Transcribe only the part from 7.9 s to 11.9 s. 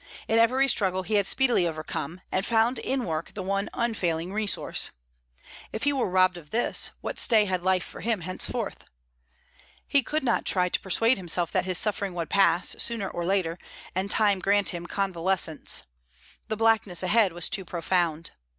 him henceforth? He could not try to persuade himself that his